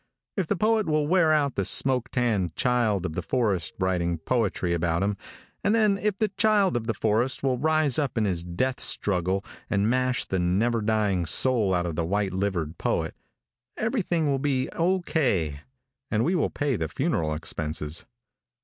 [0.35, 4.73] If the poet will wear out the smoke tanned child of the forest writing poetry
[4.73, 5.15] about him,
[5.63, 9.45] and then if the child of the forest will rise up in his death struggle
[9.69, 13.13] and mash the never dying soul out of the white livered poet,
[13.77, 15.61] everything will be O.K.,
[16.09, 18.07] and we will pay the funeral expenses.